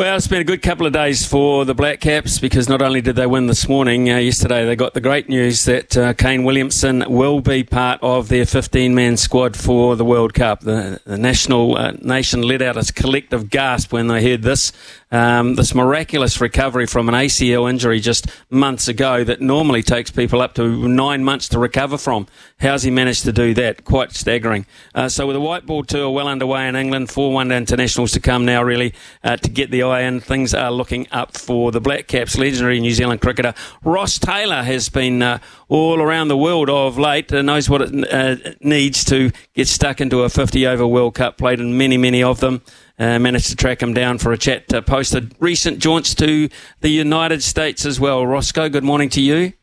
Well, 0.00 0.16
it's 0.16 0.26
been 0.26 0.40
a 0.40 0.44
good 0.44 0.62
couple 0.62 0.86
of 0.86 0.94
days 0.94 1.26
for 1.26 1.66
the 1.66 1.74
Black 1.74 2.00
Caps 2.00 2.38
because 2.38 2.70
not 2.70 2.80
only 2.80 3.02
did 3.02 3.16
they 3.16 3.26
win 3.26 3.48
this 3.48 3.68
morning, 3.68 4.10
uh, 4.10 4.16
yesterday 4.16 4.64
they 4.64 4.74
got 4.74 4.94
the 4.94 5.00
great 5.02 5.28
news 5.28 5.66
that 5.66 5.94
uh, 5.94 6.14
Kane 6.14 6.42
Williamson 6.42 7.04
will 7.06 7.42
be 7.42 7.64
part 7.64 7.98
of 8.02 8.30
their 8.30 8.46
15 8.46 8.94
man 8.94 9.18
squad 9.18 9.58
for 9.58 9.96
the 9.96 10.04
World 10.06 10.32
Cup. 10.32 10.60
The, 10.60 11.02
the 11.04 11.18
national 11.18 11.76
uh, 11.76 11.92
nation 12.00 12.40
let 12.40 12.62
out 12.62 12.78
a 12.78 12.92
collective 12.94 13.50
gasp 13.50 13.92
when 13.92 14.06
they 14.06 14.24
heard 14.24 14.40
this. 14.40 14.72
Um, 15.12 15.56
this 15.56 15.74
miraculous 15.74 16.40
recovery 16.40 16.86
from 16.86 17.08
an 17.08 17.16
ACL 17.16 17.68
injury 17.68 17.98
just 17.98 18.28
months 18.48 18.86
ago 18.86 19.24
that 19.24 19.40
normally 19.40 19.82
takes 19.82 20.08
people 20.12 20.40
up 20.40 20.54
to 20.54 20.88
nine 20.88 21.24
months 21.24 21.48
to 21.48 21.58
recover 21.58 21.98
from. 21.98 22.28
How's 22.60 22.84
he 22.84 22.92
managed 22.92 23.24
to 23.24 23.32
do 23.32 23.52
that? 23.54 23.84
Quite 23.84 24.12
staggering. 24.12 24.66
Uh, 24.94 25.08
so, 25.08 25.26
with 25.26 25.34
the 25.34 25.40
white 25.40 25.66
ball 25.66 25.82
tour 25.82 26.10
well 26.10 26.28
underway 26.28 26.68
in 26.68 26.76
England, 26.76 27.10
four 27.10 27.32
one 27.32 27.50
internationals 27.50 28.12
to 28.12 28.20
come 28.20 28.44
now, 28.44 28.62
really, 28.62 28.94
uh, 29.24 29.36
to 29.38 29.50
get 29.50 29.72
the 29.72 29.82
eye 29.82 30.02
in, 30.02 30.20
things 30.20 30.54
are 30.54 30.70
looking 30.70 31.08
up 31.10 31.36
for 31.36 31.72
the 31.72 31.80
Black 31.80 32.06
Caps. 32.06 32.38
Legendary 32.38 32.78
New 32.78 32.92
Zealand 32.92 33.20
cricketer 33.20 33.52
Ross 33.82 34.16
Taylor 34.16 34.62
has 34.62 34.88
been 34.88 35.22
uh, 35.22 35.38
all 35.68 36.00
around 36.00 36.28
the 36.28 36.36
world 36.36 36.70
of 36.70 36.98
late, 36.98 37.32
and 37.32 37.46
knows 37.46 37.68
what 37.68 37.82
it 37.82 38.12
uh, 38.12 38.52
needs 38.60 39.04
to 39.06 39.32
get 39.54 39.66
stuck 39.66 40.00
into 40.00 40.22
a 40.22 40.28
50 40.28 40.68
over 40.68 40.86
World 40.86 41.16
Cup, 41.16 41.36
played 41.36 41.58
in 41.58 41.76
many, 41.76 41.96
many 41.96 42.22
of 42.22 42.38
them. 42.38 42.62
Uh, 43.00 43.18
managed 43.18 43.48
to 43.48 43.56
track 43.56 43.82
him 43.82 43.94
down 43.94 44.18
for 44.18 44.30
a 44.30 44.36
chat. 44.36 44.70
Uh, 44.74 44.82
posted 44.82 45.34
recent 45.40 45.78
jaunts 45.78 46.14
to 46.14 46.50
the 46.82 46.90
United 46.90 47.42
States 47.42 47.86
as 47.86 47.98
well. 47.98 48.26
Roscoe, 48.26 48.68
good 48.68 48.84
morning 48.84 49.08
to 49.08 49.22
you. 49.22 49.54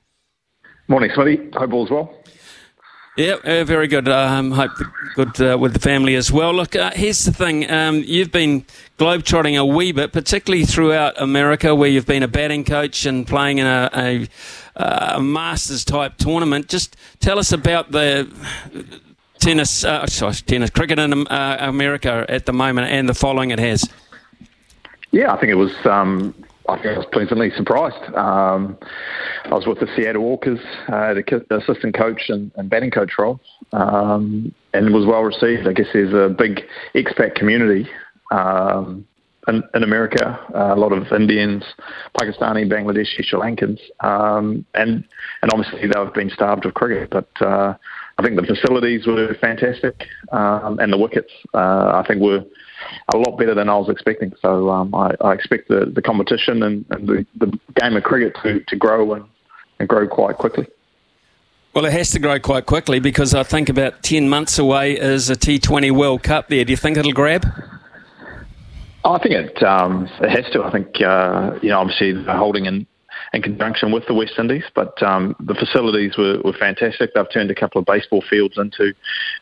Morning, 0.87 1.11
Smithy. 1.13 1.51
Hope 1.53 1.71
all's 1.71 1.91
well. 1.91 2.17
Yeah, 3.15 3.35
uh, 3.43 3.63
very 3.63 3.87
good. 3.87 4.09
Um, 4.09 4.51
hope 4.51 4.71
good 5.13 5.39
uh, 5.39 5.55
with 5.55 5.73
the 5.73 5.79
family 5.79 6.15
as 6.15 6.31
well. 6.31 6.51
Look, 6.51 6.75
uh, 6.75 6.89
here's 6.95 7.25
the 7.25 7.31
thing. 7.31 7.69
Um, 7.69 8.03
you've 8.05 8.31
been 8.31 8.65
globetrotting 8.97 9.59
a 9.59 9.65
wee 9.65 9.91
bit, 9.91 10.13
particularly 10.13 10.65
throughout 10.65 11.19
America, 11.21 11.75
where 11.75 11.89
you've 11.89 12.07
been 12.07 12.23
a 12.23 12.27
batting 12.27 12.63
coach 12.63 13.05
and 13.05 13.27
playing 13.27 13.59
in 13.59 13.67
a, 13.67 13.89
a, 13.95 14.27
a 15.15 15.21
Masters 15.21 15.85
type 15.85 16.17
tournament. 16.17 16.69
Just 16.69 16.97
tell 17.19 17.37
us 17.37 17.51
about 17.51 17.91
the 17.91 18.27
tennis, 19.39 19.83
uh, 19.83 20.05
sorry, 20.07 20.35
tennis, 20.45 20.69
cricket 20.69 20.99
in 20.99 21.27
uh, 21.27 21.57
America 21.59 22.25
at 22.29 22.45
the 22.45 22.53
moment 22.53 22.89
and 22.89 23.07
the 23.07 23.13
following 23.13 23.51
it 23.51 23.59
has. 23.59 23.89
Yeah, 25.11 25.33
I 25.33 25.39
think 25.39 25.51
it 25.51 25.55
was 25.55 25.73
um, 25.85 26.33
I 26.69 26.75
think 26.75 26.95
I 26.95 26.97
was 26.97 27.07
pleasantly 27.11 27.51
surprised. 27.55 28.13
Um, 28.15 28.77
I 29.45 29.53
was 29.53 29.65
with 29.65 29.79
the 29.79 29.87
Seattle 29.95 30.23
Walkers, 30.23 30.59
uh, 30.89 31.13
the 31.13 31.45
assistant 31.51 31.95
coach 31.95 32.23
and, 32.27 32.51
and 32.55 32.69
batting 32.69 32.91
coach 32.91 33.11
role, 33.17 33.39
um, 33.71 34.53
and 34.73 34.93
was 34.93 35.05
well 35.05 35.21
received. 35.21 35.67
I 35.67 35.73
guess 35.73 35.87
there's 35.93 36.13
a 36.13 36.33
big 36.33 36.61
expat 36.93 37.35
community 37.35 37.89
um, 38.31 39.07
in, 39.47 39.63
in, 39.73 39.83
America, 39.83 40.37
uh, 40.53 40.73
a 40.73 40.75
lot 40.75 40.91
of 40.91 41.09
Indians, 41.13 41.63
Pakistani, 42.19 42.69
Bangladeshi, 42.69 43.23
Sri 43.23 43.39
Lankans, 43.39 43.79
um, 44.01 44.65
and 44.73 45.05
and 45.41 45.51
obviously 45.53 45.87
they've 45.87 46.13
been 46.13 46.29
starved 46.29 46.65
of 46.65 46.73
cricket, 46.73 47.09
but. 47.09 47.29
Uh, 47.41 47.75
I 48.19 48.23
think 48.23 48.35
the 48.35 48.47
facilities 48.47 49.05
were 49.05 49.35
fantastic, 49.39 50.07
um, 50.31 50.79
and 50.79 50.91
the 50.91 50.97
wickets 50.97 51.31
uh, 51.53 51.91
I 51.93 52.03
think 52.07 52.21
were 52.21 52.43
a 53.13 53.17
lot 53.17 53.37
better 53.37 53.53
than 53.53 53.69
I 53.69 53.77
was 53.77 53.89
expecting. 53.89 54.33
So 54.41 54.69
um, 54.69 54.93
I, 54.95 55.11
I, 55.21 55.33
expect 55.33 55.67
the, 55.67 55.91
the 55.93 56.01
competition 56.01 56.63
and, 56.63 56.85
and 56.89 57.07
the, 57.07 57.25
the, 57.35 57.59
game 57.75 57.95
of 57.95 58.03
cricket 58.03 58.35
to, 58.43 58.59
to 58.67 58.75
grow 58.75 59.13
and, 59.13 59.25
and 59.79 59.87
grow 59.87 60.07
quite 60.07 60.37
quickly. 60.37 60.67
Well, 61.73 61.85
it 61.85 61.93
has 61.93 62.09
to 62.11 62.19
grow 62.19 62.39
quite 62.39 62.65
quickly 62.65 62.99
because 62.99 63.35
I 63.35 63.43
think 63.43 63.69
about 63.69 64.01
10 64.01 64.29
months 64.29 64.57
away 64.57 64.93
is 64.93 65.29
a 65.29 65.35
T20 65.35 65.91
World 65.91 66.23
Cup 66.23 66.49
there. 66.49 66.65
Do 66.65 66.71
you 66.71 66.77
think 66.77 66.97
it'll 66.97 67.11
grab? 67.11 67.45
I 69.05 69.19
think 69.19 69.35
it 69.35 69.63
um, 69.63 70.09
it 70.21 70.29
has 70.29 70.51
to. 70.51 70.63
I 70.63 70.71
think 70.71 71.01
uh, 71.01 71.59
you 71.61 71.69
know 71.69 71.79
obviously 71.79 72.23
holding 72.23 72.65
in 72.65 72.87
in 73.33 73.41
conjunction 73.41 73.91
with 73.91 74.05
the 74.07 74.13
West 74.13 74.33
Indies. 74.37 74.63
But 74.73 75.01
um, 75.03 75.35
the 75.39 75.53
facilities 75.55 76.17
were, 76.17 76.39
were 76.43 76.53
fantastic. 76.53 77.13
They've 77.13 77.31
turned 77.31 77.51
a 77.51 77.55
couple 77.55 77.79
of 77.79 77.85
baseball 77.85 78.23
fields 78.29 78.57
into 78.57 78.93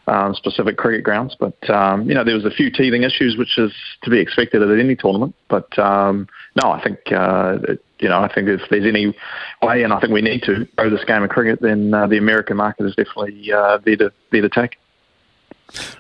um, 0.08 0.34
specific 0.34 0.78
cricket 0.78 1.04
grounds. 1.04 1.36
But 1.40 1.70
um, 1.70 2.08
you 2.08 2.16
know 2.16 2.24
there 2.24 2.36
was 2.36 2.46
a 2.46 2.52
few 2.52 2.72
teething 2.72 3.04
issues, 3.04 3.38
which 3.38 3.58
is 3.58 3.72
to 4.04 4.10
be 4.10 4.20
expected 4.20 4.62
at 4.62 4.80
any 4.80 4.96
tournament. 4.96 5.36
But 5.50 5.78
um, 5.80 6.28
no, 6.62 6.72
I 6.72 6.82
think 6.84 7.00
uh, 7.12 7.58
you 8.00 8.10
know 8.10 8.20
I 8.20 8.34
think 8.34 8.48
if 8.48 8.62
there's 8.70 8.86
any 8.86 9.16
way, 9.62 9.84
and 9.84 9.94
I 9.94 10.00
think 10.00 10.14
we 10.14 10.22
need 10.22 10.44
to 10.44 10.66
grow 10.76 10.90
this 10.90 11.04
game 11.06 11.24
of 11.24 11.30
cricket, 11.30 11.62
then 11.62 11.94
uh, 11.94 12.08
the 12.08 12.18
American 12.18 12.58
market 12.58 12.86
is 12.86 12.96
definitely 12.96 13.52
uh, 13.52 13.80
there 13.86 13.98
to 13.98 14.12
there 14.32 14.42
to 14.42 14.50
take. 14.50 14.78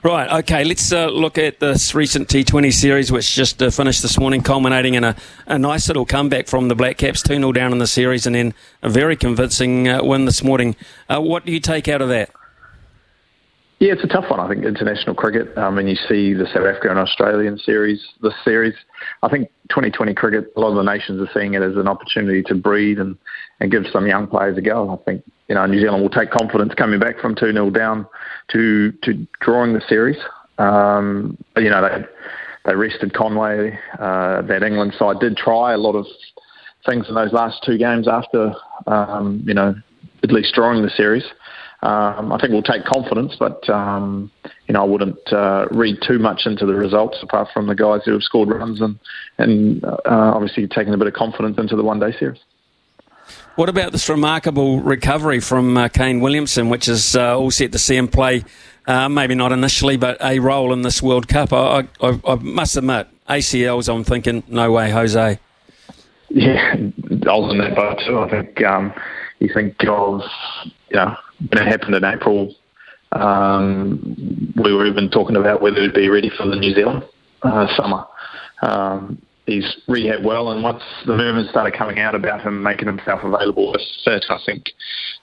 Right, 0.03 0.31
okay, 0.39 0.63
let's 0.63 0.91
uh, 0.91 1.07
look 1.07 1.37
at 1.37 1.59
this 1.59 1.95
recent 1.95 2.29
T20 2.29 2.71
series, 2.71 3.11
which 3.11 3.33
just 3.33 3.61
uh, 3.61 3.69
finished 3.69 4.01
this 4.01 4.19
morning, 4.19 4.41
culminating 4.41 4.93
in 4.93 5.03
a, 5.03 5.15
a, 5.47 5.57
nice 5.57 5.87
little 5.87 6.05
comeback 6.05 6.47
from 6.47 6.67
the 6.67 6.75
Black 6.75 6.97
Caps, 6.97 7.21
2 7.23 7.35
0 7.35 7.51
down 7.51 7.71
in 7.71 7.79
the 7.79 7.87
series, 7.87 8.25
and 8.25 8.35
then 8.35 8.53
a 8.83 8.89
very 8.89 9.15
convincing 9.15 9.87
uh, 9.87 10.03
win 10.03 10.25
this 10.25 10.43
morning. 10.43 10.75
Uh, 11.09 11.19
what 11.19 11.45
do 11.45 11.51
you 11.51 11.59
take 11.59 11.87
out 11.87 12.01
of 12.01 12.09
that? 12.09 12.29
Yeah, 13.79 13.91
it's 13.91 14.03
a 14.03 14.07
tough 14.07 14.29
one. 14.29 14.39
I 14.39 14.47
think 14.47 14.63
international 14.63 15.15
cricket. 15.15 15.57
Um, 15.57 15.77
and 15.77 15.89
you 15.89 15.97
see 16.07 16.33
the 16.33 16.45
South 16.45 16.65
Africa 16.65 16.89
and 16.89 16.99
Australian 16.99 17.57
series, 17.57 18.01
this 18.21 18.33
series. 18.43 18.73
I 19.21 19.27
think 19.27 19.49
2020 19.69 20.13
cricket. 20.13 20.53
A 20.55 20.59
lot 20.61 20.69
of 20.69 20.75
the 20.75 20.83
nations 20.83 21.21
are 21.21 21.31
seeing 21.33 21.55
it 21.55 21.61
as 21.61 21.75
an 21.75 21.87
opportunity 21.87 22.41
to 22.43 22.55
breathe 22.55 22.99
and, 22.99 23.17
and 23.59 23.71
give 23.71 23.83
some 23.91 24.07
young 24.07 24.27
players 24.27 24.57
a 24.57 24.61
go. 24.61 24.93
I 24.93 25.03
think 25.03 25.23
you 25.47 25.55
know 25.55 25.65
New 25.65 25.79
Zealand 25.79 26.01
will 26.01 26.09
take 26.09 26.31
confidence 26.31 26.73
coming 26.73 26.99
back 26.99 27.19
from 27.19 27.35
two 27.35 27.51
0 27.51 27.69
down 27.71 28.07
to 28.51 28.91
to 29.03 29.27
drawing 29.41 29.73
the 29.73 29.81
series. 29.87 30.17
Um, 30.57 31.37
you 31.57 31.69
know 31.69 31.81
they 31.81 32.05
they 32.65 32.75
rested 32.75 33.13
Conway. 33.13 33.77
Uh, 33.99 34.41
that 34.43 34.63
England 34.63 34.93
side 34.97 35.19
did 35.19 35.37
try 35.37 35.73
a 35.73 35.77
lot 35.77 35.93
of 35.93 36.05
things 36.85 37.07
in 37.09 37.15
those 37.15 37.33
last 37.33 37.63
two 37.65 37.77
games 37.77 38.07
after 38.07 38.53
um, 38.87 39.43
you 39.45 39.53
know 39.53 39.75
at 40.23 40.31
least 40.31 40.53
drawing 40.53 40.81
the 40.81 40.89
series 40.89 41.23
um, 41.85 42.31
I 42.33 42.39
think 42.39 42.51
we'll 42.51 42.63
take 42.63 42.83
confidence, 42.83 43.35
but 43.37 43.69
um, 43.69 44.31
you 44.67 44.73
know 44.73 44.81
I 44.81 44.85
wouldn't 44.85 45.31
uh, 45.31 45.67
read 45.69 45.97
too 46.05 46.17
much 46.17 46.41
into 46.45 46.65
the 46.65 46.73
results 46.73 47.17
apart 47.21 47.49
from 47.53 47.67
the 47.67 47.75
guys 47.75 48.01
who 48.05 48.13
have 48.13 48.23
scored 48.23 48.49
runs 48.49 48.81
and 48.81 48.97
and 49.37 49.83
uh, 49.83 49.99
obviously 50.05 50.67
taking 50.67 50.95
a 50.95 50.97
bit 50.97 51.07
of 51.07 51.13
confidence 51.13 51.57
into 51.59 51.75
the 51.75 51.83
one 51.83 51.99
day 51.99 52.11
series. 52.17 52.39
What 53.55 53.69
about 53.69 53.93
this 53.93 54.09
remarkable 54.09 54.81
recovery 54.81 55.39
from 55.39 55.77
uh, 55.77 55.87
Kane 55.87 56.19
Williamson, 56.19 56.67
which 56.67 56.89
is 56.89 57.15
uh, 57.15 57.39
all 57.39 57.51
set 57.51 57.71
to 57.71 57.79
see 57.79 57.95
him 57.95 58.09
play? 58.09 58.43
Uh, 58.85 59.07
maybe 59.07 59.33
not 59.33 59.53
initially, 59.53 59.95
but 59.95 60.17
a 60.21 60.39
role 60.39 60.73
in 60.73 60.81
this 60.81 61.01
World 61.01 61.29
Cup. 61.29 61.53
I, 61.53 61.87
I, 62.01 62.19
I 62.27 62.35
must 62.35 62.75
admit, 62.75 63.07
ACLs. 63.29 63.87
I'm 63.87 64.03
thinking, 64.03 64.43
no 64.49 64.73
way, 64.73 64.91
Jose. 64.91 65.39
Yeah, 66.27 66.73
I 66.73 67.35
was 67.37 67.53
in 67.53 67.59
that 67.59 67.77
boat 67.77 67.97
too. 68.05 68.19
I 68.19 68.29
think 68.29 68.61
um, 68.65 68.93
you 69.39 69.49
think 69.53 69.81
of 69.87 70.21
you 70.89 70.97
know 70.97 71.15
when 71.49 71.65
it 71.65 71.65
happened 71.65 71.95
in 71.95 72.03
April, 72.03 72.53
um, 73.13 74.53
we 74.57 74.73
were 74.73 74.85
even 74.85 75.09
talking 75.09 75.37
about 75.37 75.61
whether 75.61 75.79
he'd 75.81 75.93
be 75.93 76.09
ready 76.09 76.29
for 76.29 76.45
the 76.45 76.57
New 76.57 76.73
Zealand 76.73 77.05
uh, 77.43 77.67
summer. 77.77 78.05
Um, 78.61 79.21
he's 79.45 79.77
rehab 79.87 80.23
well, 80.23 80.51
and 80.51 80.63
once 80.63 80.83
the 81.05 81.15
movement 81.15 81.49
started 81.49 81.73
coming 81.73 81.99
out 81.99 82.15
about 82.15 82.41
him 82.41 82.61
making 82.63 82.87
himself 82.87 83.21
available 83.23 83.75
I 84.05 84.39
think, 84.45 84.71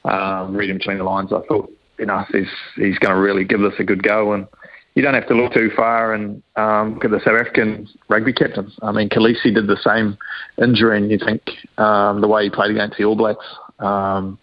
um, 0.05 0.57
reading 0.57 0.79
between 0.79 0.99
the 0.99 1.05
lines, 1.05 1.33
I 1.33 1.41
thought, 1.47 1.73
you 1.99 2.07
know, 2.07 2.25
he's, 2.33 2.47
he's 2.77 2.99
going 2.99 3.15
to 3.15 3.21
really 3.21 3.45
give 3.45 3.61
this 3.61 3.75
a 3.79 3.85
good 3.85 4.03
go. 4.03 4.33
And 4.33 4.47
you 4.95 5.03
don't 5.03 5.15
have 5.15 5.29
to 5.29 5.35
look 5.35 5.53
too 5.53 5.71
far 5.75 6.15
and 6.15 6.43
um, 6.57 6.95
look 6.95 7.05
at 7.07 7.11
the 7.11 7.21
South 7.21 7.41
African 7.41 7.89
rugby 8.09 8.33
captain. 8.33 8.71
I 8.83 8.93
mean, 8.93 9.09
Kolisi 9.09 9.55
did 9.55 9.67
the 9.67 9.79
same 9.83 10.19
injury, 10.63 10.99
and 10.99 11.11
you 11.11 11.19
think 11.19 11.43
um, 11.79 12.21
the 12.21 12.29
way 12.29 12.45
he 12.45 12.51
played 12.51 12.71
against 12.71 12.99
the 12.99 13.05
All 13.05 13.17
Blacks, 13.17 13.45
um, 13.79 14.39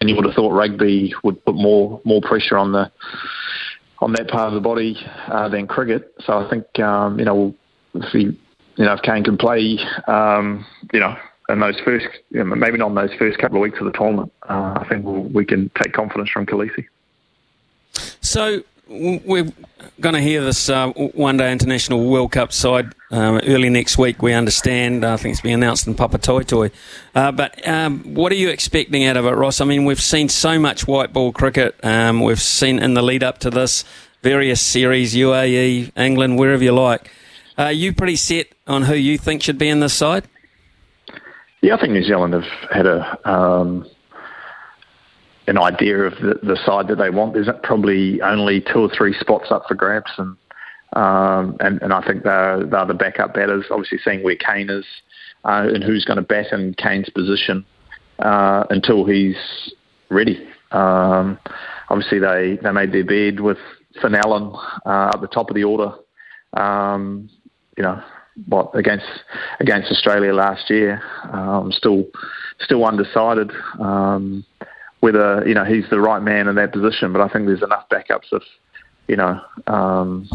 and 0.00 0.08
you 0.08 0.14
would 0.14 0.24
have 0.24 0.34
thought 0.34 0.52
rugby 0.52 1.12
would 1.24 1.44
put 1.44 1.56
more 1.56 2.00
more 2.04 2.20
pressure 2.20 2.56
on 2.56 2.70
the 2.70 2.90
on 3.98 4.12
that 4.12 4.28
part 4.28 4.48
of 4.48 4.54
the 4.54 4.60
body 4.60 4.96
uh, 5.26 5.48
than 5.48 5.66
cricket. 5.66 6.14
So 6.24 6.34
I 6.34 6.48
think 6.48 6.78
um, 6.78 7.18
you 7.18 7.24
know 7.24 7.34
we'll 7.34 7.54
if 7.94 8.12
he, 8.12 8.38
you 8.78 8.84
know 8.84 8.94
if 8.94 9.02
Kane 9.02 9.24
can 9.24 9.36
play, 9.36 9.78
um, 10.06 10.64
you 10.92 11.00
know. 11.00 11.16
In 11.50 11.60
those 11.60 11.80
first, 11.80 12.06
you 12.28 12.44
know, 12.44 12.54
maybe 12.54 12.76
not 12.76 12.88
in 12.88 12.94
those 12.94 13.14
first 13.14 13.38
couple 13.38 13.56
of 13.56 13.62
weeks 13.62 13.78
of 13.78 13.86
the 13.86 13.92
tournament, 13.92 14.30
uh, 14.50 14.76
I 14.82 14.86
think 14.86 15.02
we'll, 15.02 15.22
we 15.22 15.46
can 15.46 15.70
take 15.82 15.94
confidence 15.94 16.28
from 16.28 16.44
Kolisi. 16.44 16.84
So 18.20 18.64
we're 18.88 19.50
going 20.00 20.14
to 20.14 20.20
hear 20.20 20.42
this 20.42 20.68
uh, 20.68 20.90
one 20.92 21.36
day 21.36 21.50
international 21.50 22.08
World 22.08 22.32
Cup 22.32 22.52
side 22.52 22.94
um, 23.10 23.40
early 23.46 23.70
next 23.70 23.98
week. 23.98 24.22
We 24.22 24.32
understand. 24.32 25.04
I 25.04 25.16
think 25.16 25.32
it's 25.32 25.40
being 25.40 25.54
announced 25.54 25.86
in 25.86 25.94
Papatoetoe. 25.94 26.70
Uh, 27.14 27.32
but 27.32 27.66
um, 27.66 28.14
what 28.14 28.32
are 28.32 28.36
you 28.36 28.48
expecting 28.48 29.04
out 29.04 29.16
of 29.16 29.24
it, 29.24 29.30
Ross? 29.30 29.60
I 29.60 29.64
mean, 29.64 29.84
we've 29.84 30.00
seen 30.00 30.28
so 30.28 30.58
much 30.58 30.86
white 30.86 31.12
ball 31.12 31.32
cricket. 31.32 31.78
Um, 31.82 32.20
we've 32.20 32.42
seen 32.42 32.78
in 32.78 32.94
the 32.94 33.02
lead 33.02 33.22
up 33.22 33.38
to 33.38 33.50
this 33.50 33.84
various 34.22 34.60
series, 34.60 35.14
UAE, 35.14 35.92
England, 35.96 36.38
wherever 36.38 36.62
you 36.62 36.72
like. 36.72 37.10
Are 37.58 37.72
you 37.72 37.92
pretty 37.92 38.16
set 38.16 38.46
on 38.66 38.84
who 38.84 38.94
you 38.94 39.18
think 39.18 39.42
should 39.42 39.58
be 39.58 39.68
in 39.68 39.80
this 39.80 39.92
side? 39.92 40.26
Yeah, 41.60 41.74
I 41.74 41.80
think 41.80 41.92
New 41.92 42.04
Zealand 42.04 42.32
have 42.32 42.44
had 42.72 42.86
a 42.86 43.18
um, 43.28 43.84
an 45.46 45.58
idea 45.58 45.98
of 46.04 46.14
the, 46.14 46.38
the 46.42 46.56
side 46.64 46.88
that 46.88 46.96
they 46.96 47.10
want. 47.10 47.34
There's 47.34 47.48
probably 47.64 48.22
only 48.22 48.60
two 48.60 48.80
or 48.80 48.90
three 48.96 49.14
spots 49.18 49.50
up 49.50 49.64
for 49.68 49.74
grabs, 49.74 50.12
and 50.16 50.36
Um, 50.94 51.56
and, 51.60 51.82
and 51.82 51.92
I 51.92 52.00
think 52.06 52.22
they're, 52.22 52.64
they're 52.64 52.86
the 52.86 52.94
backup 52.94 53.34
batters. 53.34 53.66
Obviously, 53.70 53.98
seeing 53.98 54.22
where 54.22 54.36
Kane 54.36 54.70
is 54.70 54.86
uh, 55.44 55.66
and 55.74 55.84
who's 55.84 56.04
going 56.04 56.16
to 56.16 56.22
bat 56.22 56.52
in 56.52 56.74
Kane's 56.74 57.10
position 57.10 57.64
uh, 58.20 58.64
until 58.70 59.04
he's 59.04 59.36
ready. 60.10 60.48
Um, 60.70 61.38
obviously, 61.90 62.18
they, 62.20 62.58
they 62.62 62.72
made 62.72 62.92
their 62.92 63.04
bed 63.04 63.40
with 63.40 63.58
Finn 64.00 64.14
Allen 64.14 64.52
uh, 64.86 65.10
at 65.14 65.20
the 65.20 65.28
top 65.28 65.50
of 65.50 65.56
the 65.56 65.64
order. 65.64 65.92
Um, 66.54 67.28
you 67.78 67.84
know, 67.84 68.02
what 68.46 68.74
against 68.74 69.06
against 69.60 69.90
Australia 69.90 70.34
last 70.34 70.68
year. 70.68 71.00
Um, 71.32 71.70
still 71.72 72.04
still 72.60 72.84
undecided 72.84 73.52
um, 73.78 74.44
whether 75.00 75.46
you 75.46 75.54
know 75.54 75.64
he's 75.64 75.88
the 75.88 76.00
right 76.00 76.20
man 76.20 76.48
in 76.48 76.56
that 76.56 76.72
position. 76.72 77.12
But 77.12 77.22
I 77.22 77.28
think 77.28 77.46
there's 77.46 77.62
enough 77.62 77.88
backups 77.88 78.32
if 78.32 78.42
you 79.06 79.16
know 79.16 79.40
um, 79.68 80.28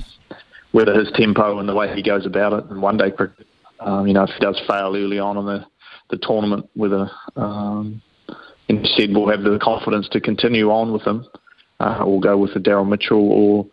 whether 0.72 0.94
his 0.94 1.12
tempo 1.16 1.60
and 1.60 1.68
the 1.68 1.76
way 1.76 1.94
he 1.94 2.02
goes 2.02 2.26
about 2.26 2.54
it 2.54 2.72
in 2.72 2.82
one 2.82 2.98
day 2.98 3.12
cricket. 3.12 3.46
Um, 3.82 4.08
you 4.08 4.14
know, 4.14 4.24
if 4.24 4.30
he 4.30 4.40
does 4.40 4.60
fail 4.66 4.96
early 4.96 5.20
on 5.20 5.38
in 5.38 5.46
the 5.46 5.66
the 6.10 6.18
tournament, 6.18 6.70
whether 6.76 7.12
um, 7.36 8.02
instead 8.70 9.14
we'll 9.14 9.30
have 9.30 9.44
the 9.44 9.60
confidence 9.62 10.08
to 10.14 10.22
continue 10.22 10.70
on 10.70 10.94
with 10.94 11.02
him, 11.02 11.26
uh, 11.82 12.04
or 12.06 12.22
go 12.22 12.38
with 12.38 12.56
a 12.56 12.60
Daryl 12.60 12.88
Mitchell 12.88 13.32
or. 13.32 13.68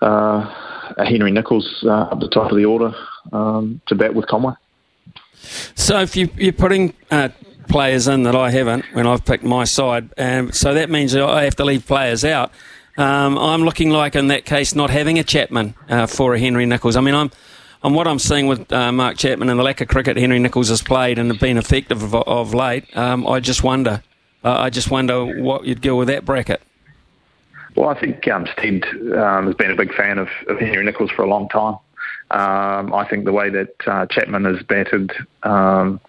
Uh, 0.00 0.77
Henry 0.98 1.30
Nicholls 1.30 1.84
uh, 1.84 2.08
at 2.12 2.20
the 2.20 2.28
top 2.28 2.50
of 2.50 2.56
the 2.56 2.64
order 2.64 2.94
um, 3.32 3.80
to 3.86 3.94
bat 3.94 4.14
with 4.14 4.26
Conway. 4.26 4.54
So 5.74 6.00
if 6.00 6.16
you, 6.16 6.28
you're 6.36 6.52
putting 6.52 6.94
uh, 7.10 7.28
players 7.68 8.08
in 8.08 8.24
that 8.24 8.34
I 8.34 8.50
haven't 8.50 8.84
when 8.92 9.06
I've 9.06 9.24
picked 9.24 9.44
my 9.44 9.64
side, 9.64 10.10
um, 10.18 10.52
so 10.52 10.74
that 10.74 10.90
means 10.90 11.14
I 11.14 11.44
have 11.44 11.56
to 11.56 11.64
leave 11.64 11.86
players 11.86 12.24
out. 12.24 12.52
Um, 12.96 13.38
I'm 13.38 13.62
looking 13.62 13.90
like 13.90 14.16
in 14.16 14.26
that 14.28 14.44
case 14.44 14.74
not 14.74 14.90
having 14.90 15.18
a 15.18 15.24
Chapman 15.24 15.74
uh, 15.88 16.06
for 16.06 16.34
a 16.34 16.38
Henry 16.38 16.66
Nicholls. 16.66 16.96
I 16.96 17.00
mean, 17.00 17.14
I'm 17.14 17.30
on 17.82 17.94
what 17.94 18.08
I'm 18.08 18.18
seeing 18.18 18.48
with 18.48 18.72
uh, 18.72 18.90
Mark 18.90 19.16
Chapman 19.16 19.48
and 19.48 19.58
the 19.58 19.62
lack 19.62 19.80
of 19.80 19.86
cricket 19.86 20.16
Henry 20.16 20.40
Nicholls 20.40 20.68
has 20.68 20.82
played 20.82 21.18
and 21.18 21.30
have 21.30 21.40
been 21.40 21.56
effective 21.56 22.02
of, 22.02 22.14
of 22.14 22.54
late. 22.54 22.84
Um, 22.96 23.26
I 23.26 23.38
just 23.38 23.62
wonder, 23.62 24.02
uh, 24.44 24.58
I 24.58 24.70
just 24.70 24.90
wonder 24.90 25.24
what 25.24 25.64
you'd 25.64 25.80
go 25.80 25.96
with 25.96 26.08
that 26.08 26.24
bracket. 26.24 26.60
Well, 27.76 27.88
I 27.88 28.00
think 28.00 28.26
um, 28.28 28.46
Stead 28.52 28.84
um, 29.16 29.46
has 29.46 29.54
been 29.54 29.70
a 29.70 29.76
big 29.76 29.94
fan 29.94 30.18
of, 30.18 30.28
of 30.48 30.58
Henry 30.58 30.84
Nicholls 30.84 31.10
for 31.10 31.22
a 31.22 31.28
long 31.28 31.48
time. 31.48 31.76
Um, 32.30 32.92
I 32.92 33.06
think 33.08 33.24
the 33.24 33.32
way 33.32 33.50
that 33.50 33.74
uh, 33.86 34.06
Chapman 34.06 34.44
has 34.44 34.62
batted, 34.62 35.12
um, 35.42 36.00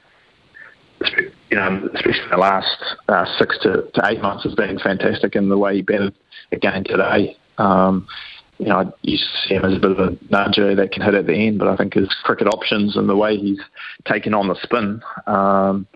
you 1.50 1.57
know, 1.57 1.89
especially 1.94 2.23
in 2.23 2.29
the 2.29 2.38
last 2.38 2.77
uh, 3.07 3.25
six 3.38 3.57
to, 3.59 3.89
to, 3.94 4.01
eight 4.06 4.21
months, 4.21 4.44
has 4.44 4.53
been 4.56 4.79
fantastic. 4.79 5.35
And 5.35 5.50
the 5.50 5.57
way 5.57 5.75
he 5.75 5.81
batted 5.81 6.13
again 6.51 6.83
today, 6.83 7.38
um, 7.57 8.07
you 8.57 8.67
know, 8.67 8.83
to 8.83 9.17
see 9.47 9.55
him 9.55 9.63
as 9.63 9.77
a 9.77 9.79
bit 9.79 9.91
of 9.91 10.00
a 10.00 10.12
nudger 10.25 10.75
that 10.75 10.91
can 10.91 11.01
hit 11.01 11.13
at 11.13 11.25
the 11.25 11.33
end, 11.33 11.59
but 11.59 11.69
I 11.69 11.77
think 11.77 11.94
his 11.94 12.13
cricket 12.23 12.47
options 12.47 12.97
and 12.97 13.07
the 13.07 13.15
way 13.15 13.38
he's 13.38 13.62
taken 14.05 14.33
on 14.33 14.50
the 14.50 14.55
spin 14.62 15.01
um, 15.27 15.88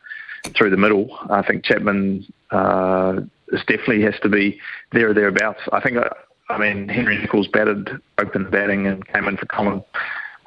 through 0.55 0.69
the 0.69 0.77
middle, 0.77 1.17
I 1.29 1.41
think 1.41 1.65
Chapman 1.65 2.25
uh, 2.51 3.19
this 3.53 3.61
definitely 3.67 4.01
has 4.01 4.15
to 4.23 4.29
be 4.29 4.59
there 4.91 5.11
or 5.11 5.13
thereabouts. 5.13 5.59
I 5.71 5.79
think, 5.79 5.97
uh, 5.97 6.09
I 6.49 6.57
mean, 6.57 6.89
Henry 6.89 7.19
Nicholls 7.19 7.47
batted 7.47 7.87
open 8.17 8.49
batting 8.49 8.87
and 8.87 9.07
came 9.07 9.27
in 9.27 9.37
for 9.37 9.45
Colin 9.45 9.83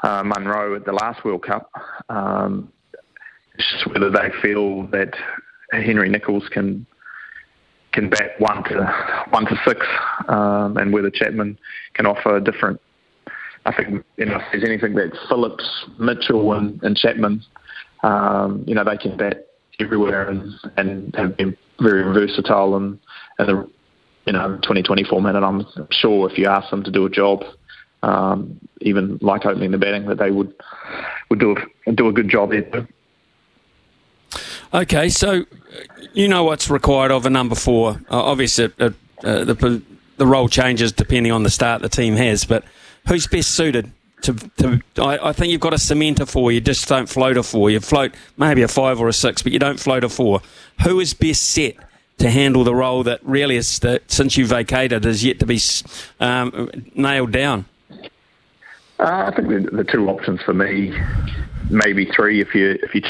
uh, 0.02 0.24
Munro 0.24 0.74
at 0.74 0.84
the 0.84 0.92
last 0.92 1.24
World 1.24 1.44
Cup. 1.44 1.70
Um, 2.08 2.72
it's 3.54 3.72
just 3.72 3.86
whether 3.86 4.10
they 4.10 4.30
feel 4.42 4.88
that 4.88 5.14
Henry 5.70 6.08
Nicholls 6.08 6.48
can 6.50 6.84
can 7.92 8.10
bat 8.10 8.32
one 8.38 8.62
to 8.64 9.24
one 9.30 9.46
to 9.46 9.56
six, 9.64 9.86
um, 10.28 10.76
and 10.76 10.92
whether 10.92 11.10
Chapman 11.10 11.58
can 11.94 12.06
offer 12.06 12.36
a 12.36 12.40
different. 12.42 12.80
I 13.64 13.74
think 13.74 14.04
you 14.16 14.26
know 14.26 14.36
if 14.36 14.42
there's 14.52 14.64
anything 14.64 14.94
that 14.96 15.16
Phillips, 15.28 15.64
Mitchell, 15.98 16.52
and, 16.52 16.82
and 16.82 16.96
Chapman, 16.96 17.42
um, 18.02 18.64
you 18.66 18.74
know, 18.74 18.84
they 18.84 18.96
can 18.96 19.16
bat 19.16 19.46
everywhere 19.80 20.28
and, 20.28 20.54
and 20.76 21.14
have 21.16 21.36
been 21.36 21.56
very 21.80 22.02
versatile 22.02 22.76
and 22.76 22.98
and 23.38 23.48
the 23.48 23.70
you 24.26 24.32
know 24.32 24.56
2020 24.56 25.04
format. 25.04 25.36
And 25.36 25.44
I'm 25.44 25.66
sure 25.90 26.30
if 26.30 26.38
you 26.38 26.46
ask 26.46 26.70
them 26.70 26.82
to 26.84 26.90
do 26.90 27.06
a 27.06 27.10
job, 27.10 27.44
um, 28.02 28.60
even 28.80 29.18
like 29.20 29.46
opening 29.46 29.70
the 29.70 29.78
batting, 29.78 30.06
that 30.06 30.18
they 30.18 30.30
would 30.30 30.54
would 31.30 31.40
do 31.40 31.56
a, 31.86 31.92
do 31.92 32.08
a 32.08 32.12
good 32.12 32.28
job 32.28 32.50
there. 32.50 32.88
Okay, 34.74 35.08
so 35.08 35.44
you 36.12 36.28
know 36.28 36.44
what's 36.44 36.68
required 36.68 37.12
of 37.12 37.26
a 37.26 37.30
number 37.30 37.54
four. 37.54 38.00
Uh, 38.10 38.22
obviously, 38.22 38.72
uh, 38.78 38.90
uh, 39.22 39.44
the 39.44 39.82
the 40.16 40.26
role 40.26 40.48
changes 40.48 40.92
depending 40.92 41.32
on 41.32 41.42
the 41.42 41.50
start 41.50 41.82
the 41.82 41.88
team 41.88 42.16
has, 42.16 42.44
but 42.44 42.64
who's 43.08 43.26
best 43.26 43.50
suited 43.50 43.92
to, 44.26 44.34
to 44.58 44.82
I, 44.98 45.28
I, 45.28 45.32
think 45.32 45.52
you've 45.52 45.60
got 45.60 45.72
a 45.72 45.78
cement 45.78 46.20
a 46.20 46.26
four. 46.26 46.52
You 46.52 46.60
just 46.60 46.88
don't 46.88 47.08
float 47.08 47.36
a 47.36 47.42
four. 47.42 47.70
You 47.70 47.80
float 47.80 48.14
maybe 48.36 48.62
a 48.62 48.68
five 48.68 49.00
or 49.00 49.08
a 49.08 49.12
six, 49.12 49.42
but 49.42 49.52
you 49.52 49.58
don't 49.58 49.78
float 49.78 50.04
a 50.04 50.08
four. 50.08 50.40
Who 50.84 51.00
is 51.00 51.14
best 51.14 51.42
set 51.42 51.76
to 52.18 52.30
handle 52.30 52.64
the 52.64 52.74
role 52.74 53.02
that 53.04 53.20
really 53.22 53.56
is 53.56 53.78
that 53.80 54.10
since 54.10 54.36
you 54.36 54.46
vacated 54.46 55.04
is 55.06 55.24
yet 55.24 55.38
to 55.40 55.46
be 55.46 55.60
um, 56.20 56.70
nailed 56.94 57.32
down? 57.32 57.66
Uh, 58.98 59.30
I 59.30 59.32
think 59.34 59.48
the, 59.48 59.76
the, 59.76 59.84
two 59.84 60.08
options 60.08 60.40
for 60.42 60.54
me, 60.54 60.96
maybe 61.70 62.06
three 62.06 62.40
if 62.40 62.54
you 62.54 62.78
if 62.82 62.94
you 62.94 63.02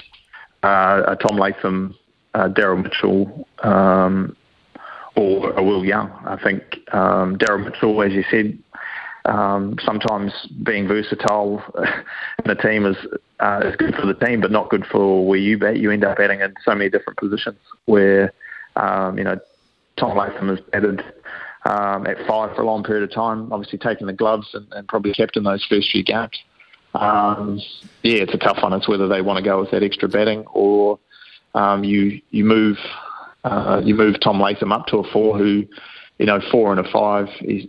uh, 0.65 1.15
Tom 1.17 1.39
Latham, 1.39 1.95
uh, 2.35 2.49
Daryl 2.49 2.83
Mitchell, 2.83 3.47
um, 3.61 4.37
or 5.15 5.53
a 5.53 5.62
Will 5.62 5.85
Young. 5.85 6.11
I 6.27 6.37
think 6.43 6.62
um, 6.93 7.39
Daryl 7.39 7.65
Mitchell, 7.65 8.03
as 8.03 8.12
you 8.12 8.25
said, 8.31 8.59
um, 9.26 9.76
sometimes 9.84 10.32
being 10.62 10.87
versatile 10.87 11.62
in 12.44 12.50
a 12.50 12.55
team 12.55 12.87
is 12.87 12.96
uh, 13.40 13.61
is 13.64 13.76
good 13.76 13.94
for 13.94 14.06
the 14.06 14.14
team, 14.14 14.40
but 14.40 14.50
not 14.50 14.70
good 14.70 14.87
for 14.87 15.26
where 15.26 15.38
you 15.38 15.58
bat. 15.58 15.78
You 15.78 15.90
end 15.90 16.05
up 16.05 16.17
batting 16.17 16.40
in 16.40 16.55
so 16.64 16.75
many 16.75 16.88
different 16.90 17.19
positions. 17.19 17.58
Where 17.87 18.32
um, 18.76 19.19
you 19.19 19.25
know 19.25 19.38
Tom 19.96 20.17
Latham 20.17 20.49
has 20.49 20.61
batted 20.61 21.00
um, 21.64 22.06
at 22.06 22.19
five 22.26 22.55
for 22.55 22.62
a 22.62 22.67
long 22.67 22.84
period 22.84 23.05
of 23.05 23.14
time, 23.14 23.52
obviously 23.52 23.78
taking 23.78 24.06
the 24.06 24.12
gloves 24.12 24.49
and, 24.55 24.67
and 24.73 24.87
probably 24.88 25.12
captain 25.12 25.44
those 25.44 25.64
first 25.64 25.90
few 25.90 26.05
games. 26.05 26.38
Um, 26.94 27.61
yeah, 28.02 28.23
it's 28.23 28.34
a 28.34 28.38
tough 28.38 28.62
one. 28.62 28.73
It's 28.73 28.88
whether 28.88 29.08
they 29.08 29.20
want 29.20 29.38
to 29.38 29.44
go 29.44 29.61
with 29.61 29.70
that 29.73 29.82
extra 29.82 30.08
batting 30.08 30.44
or 30.52 30.99
um, 31.55 31.84
you 31.84 32.23
you 32.31 32.44
move 32.44 32.78
uh, 33.44 33.82
you 33.84 33.94
move 33.94 34.20
Tom 34.20 34.40
Latham 34.40 34.73
up 34.73 34.87
to 34.87 34.99
a 34.99 35.12
four 35.12 35.37
who 35.37 35.67
you 36.19 36.26
know, 36.26 36.40
four 36.50 36.73
and 36.73 36.84
a 36.84 36.90
five, 36.90 37.28
he's, 37.40 37.69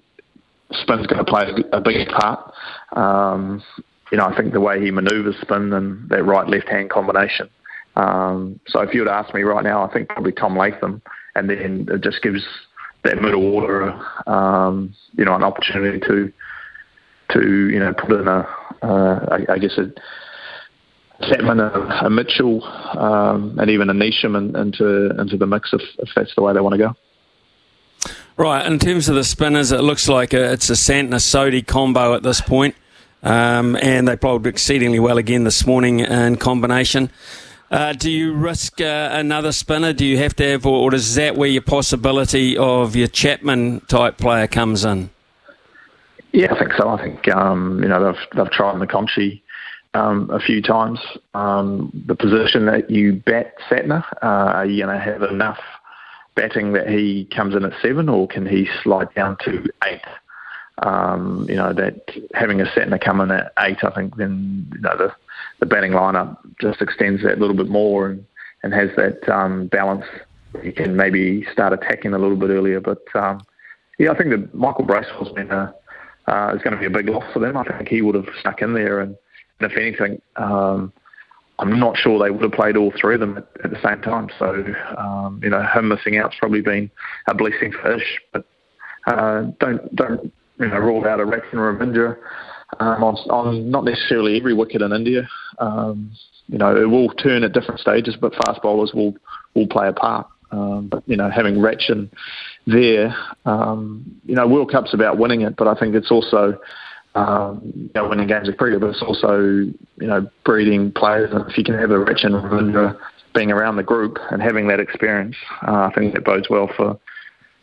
spin's 0.71 1.07
going 1.07 1.23
to 1.23 1.29
play 1.29 1.47
a, 1.71 1.81
big 1.81 2.07
part. 2.09 2.51
Um, 2.93 3.63
you 4.11 4.17
know, 4.17 4.25
I 4.25 4.35
think 4.35 4.53
the 4.53 4.61
way 4.61 4.83
he 4.83 4.91
manoeuvres 4.91 5.35
spin 5.41 5.73
and 5.73 6.09
that 6.09 6.23
right 6.23 6.47
left 6.47 6.67
hand 6.67 6.89
combination. 6.89 7.49
Um, 7.95 8.59
so 8.67 8.81
if 8.81 8.93
you 8.93 9.01
were 9.01 9.07
to 9.07 9.13
ask 9.13 9.33
me 9.33 9.41
right 9.41 9.63
now, 9.63 9.83
I 9.83 9.91
think 9.91 10.09
probably 10.09 10.31
Tom 10.31 10.57
Latham, 10.57 11.01
and 11.35 11.49
then 11.49 11.87
it 11.89 12.03
just 12.03 12.21
gives 12.21 12.45
that 13.03 13.21
middle 13.21 13.53
order, 13.53 13.99
um, 14.27 14.93
you 15.17 15.25
know, 15.25 15.35
an 15.35 15.43
opportunity 15.43 15.99
to 16.01 16.31
to 17.31 17.69
you 17.69 17.79
know 17.79 17.93
put 17.93 18.11
in 18.11 18.27
a, 18.27 18.47
uh, 18.83 19.25
I, 19.31 19.53
I 19.53 19.57
guess 19.57 19.77
a 19.77 19.91
Chapman, 21.27 21.59
a, 21.59 22.09
Mitchell, 22.11 22.63
um, 22.63 23.57
and 23.59 23.71
even 23.71 23.89
a 23.89 23.93
Neesham 23.93 24.37
in, 24.37 24.55
into 24.55 25.19
into 25.19 25.35
the 25.35 25.47
mix 25.47 25.73
if, 25.73 25.81
if 25.97 26.09
that's 26.15 26.33
the 26.35 26.43
way 26.43 26.53
they 26.53 26.61
want 26.61 26.73
to 26.73 26.77
go. 26.77 26.95
Right, 28.37 28.63
in 28.67 28.77
terms 28.77 29.09
of 29.09 29.15
the 29.15 29.23
spinners, 29.23 29.71
it 29.71 29.81
looks 29.81 30.07
like 30.07 30.31
it's 30.31 30.69
a 30.69 30.73
Santner 30.73 31.19
Sodhi 31.19 31.65
combo 31.65 32.13
at 32.13 32.21
this 32.21 32.39
point. 32.39 32.75
Um, 33.23 33.75
and 33.77 34.07
they 34.07 34.15
bowled 34.15 34.45
exceedingly 34.45 34.99
well 34.99 35.17
again 35.17 35.43
this 35.43 35.65
morning 35.65 36.01
in 36.01 36.35
combination. 36.35 37.09
Uh, 37.71 37.93
do 37.93 38.11
you 38.11 38.33
risk 38.33 38.79
uh, 38.79 39.09
another 39.11 39.51
spinner? 39.51 39.91
Do 39.91 40.05
you 40.05 40.19
have 40.19 40.35
to 40.35 40.47
have, 40.51 40.67
or, 40.67 40.91
or 40.91 40.95
is 40.95 41.15
that 41.15 41.35
where 41.35 41.49
your 41.49 41.63
possibility 41.63 42.55
of 42.55 42.95
your 42.95 43.07
Chapman 43.07 43.81
type 43.87 44.17
player 44.17 44.45
comes 44.45 44.85
in? 44.85 45.09
Yeah, 46.31 46.53
I 46.53 46.59
think 46.59 46.73
so. 46.77 46.89
I 46.89 47.01
think 47.01 47.27
um, 47.29 47.81
you 47.81 47.89
know 47.89 48.05
they've 48.05 48.27
they've 48.35 48.51
tried 48.51 48.75
McConchie 48.75 49.41
um, 49.95 50.29
a 50.29 50.39
few 50.39 50.61
times. 50.61 50.99
Um, 51.33 51.91
the 52.05 52.15
position 52.15 52.67
that 52.67 52.89
you 52.91 53.13
bat 53.13 53.55
Santner, 53.69 54.05
uh, 54.21 54.25
are 54.27 54.65
you 54.65 54.85
going 54.85 54.95
to 54.95 55.03
have 55.03 55.23
enough 55.23 55.59
batting 56.37 56.71
that 56.73 56.87
he 56.87 57.27
comes 57.35 57.55
in 57.55 57.65
at 57.65 57.73
seven, 57.81 58.07
or 58.07 58.27
can 58.27 58.45
he 58.45 58.69
slide 58.83 59.13
down 59.13 59.35
to 59.43 59.65
eight? 59.83 60.01
Um, 60.83 61.47
you 61.49 61.55
know 61.55 61.73
that 61.73 62.09
having 62.33 62.61
a 62.61 62.65
Santner 62.65 63.03
come 63.03 63.19
in 63.19 63.31
at 63.31 63.51
eight, 63.59 63.83
I 63.83 63.89
think 63.89 64.15
then 64.15 64.69
you 64.73 64.79
know 64.79 64.95
the 64.95 65.11
the 65.59 65.65
batting 65.65 65.91
lineup 65.91 66.37
just 66.61 66.81
extends 66.81 67.23
that 67.23 67.37
a 67.37 67.41
little 67.41 67.55
bit 67.55 67.67
more 67.67 68.07
and 68.07 68.25
and 68.63 68.73
has 68.73 68.89
that 68.95 69.27
um, 69.27 69.67
balance. 69.67 70.05
You 70.63 70.71
can 70.71 70.95
maybe 70.95 71.45
start 71.51 71.73
attacking 71.73 72.13
a 72.13 72.17
little 72.17 72.37
bit 72.37 72.51
earlier, 72.51 72.79
but 72.79 73.03
um, 73.15 73.41
yeah, 73.97 74.11
I 74.11 74.17
think 74.17 74.29
that 74.29 74.53
Michael 74.53 74.85
Bracewell's 74.85 75.31
been 75.33 75.51
a 75.51 75.73
uh, 76.27 76.53
is 76.55 76.61
going 76.61 76.73
to 76.73 76.79
be 76.79 76.85
a 76.85 76.89
big 76.89 77.09
loss 77.09 77.23
for 77.33 77.39
them. 77.39 77.57
I 77.57 77.63
think 77.63 77.89
he 77.89 78.01
would 78.01 78.15
have 78.15 78.27
stuck 78.39 78.61
in 78.61 78.73
there, 78.73 78.99
and, 78.99 79.15
and 79.59 79.71
if 79.71 79.77
anything, 79.77 80.21
um, 80.35 80.91
I'm 81.59 81.79
not 81.79 81.97
sure 81.97 82.23
they 82.23 82.29
would 82.29 82.43
have 82.43 82.51
played 82.51 82.77
all 82.77 82.93
three 82.99 83.15
of 83.15 83.19
them 83.19 83.37
at, 83.37 83.47
at 83.63 83.71
the 83.71 83.81
same 83.83 84.01
time. 84.01 84.29
So, 84.37 84.63
um, 84.97 85.39
you 85.43 85.49
know, 85.49 85.63
him 85.63 85.87
missing 85.89 86.17
out's 86.17 86.35
probably 86.39 86.61
been 86.61 86.91
a 87.27 87.33
blessing 87.33 87.71
for 87.71 87.95
Ish. 87.95 88.21
But 88.31 88.45
uh, 89.07 89.43
don't 89.59 89.95
don't 89.95 90.33
you 90.59 90.67
know 90.67 90.77
rule 90.77 91.05
out 91.07 91.19
a 91.19 91.25
Rachin 91.25 91.53
Ravindra 91.53 92.17
um, 92.79 93.03
on, 93.03 93.15
on 93.29 93.71
not 93.71 93.85
necessarily 93.85 94.37
every 94.37 94.53
wicket 94.53 94.81
in 94.81 94.91
India. 94.91 95.27
Um, 95.59 96.11
you 96.47 96.57
know, 96.57 96.75
it 96.75 96.89
will 96.89 97.09
turn 97.09 97.43
at 97.43 97.53
different 97.53 97.79
stages, 97.79 98.15
but 98.19 98.33
fast 98.35 98.61
bowlers 98.61 98.91
will 98.93 99.15
will 99.55 99.67
play 99.67 99.87
a 99.87 99.93
part. 99.93 100.27
Um, 100.51 100.87
but 100.87 101.03
you 101.07 101.17
know, 101.17 101.29
having 101.29 101.55
Rachin 101.55 102.09
there, 102.65 103.15
um, 103.45 104.19
you 104.25 104.35
know, 104.35 104.47
World 104.47 104.71
Cup's 104.71 104.93
about 104.93 105.17
winning 105.17 105.41
it, 105.41 105.55
but 105.57 105.67
I 105.67 105.75
think 105.75 105.95
it's 105.95 106.11
also 106.11 106.59
um, 107.17 107.61
you 107.63 107.89
know, 107.95 108.07
winning 108.07 108.27
games 108.27 108.47
of 108.47 108.57
cricket, 108.57 108.79
but 108.79 108.91
it's 108.91 109.01
also 109.01 109.39
you 109.39 109.73
know 110.07 110.29
breeding 110.45 110.91
players. 110.91 111.31
And 111.33 111.49
if 111.49 111.57
you 111.57 111.63
can 111.63 111.73
have 111.73 111.89
a 111.89 111.95
Rachin 111.95 112.31
Ravindra 112.31 112.97
being 113.33 113.51
around 113.51 113.77
the 113.77 113.83
group 113.83 114.17
and 114.31 114.41
having 114.41 114.67
that 114.67 114.79
experience, 114.79 115.35
uh, 115.67 115.89
I 115.89 115.91
think 115.93 116.13
that 116.13 116.23
bodes 116.23 116.49
well 116.49 116.69
for 116.75 116.99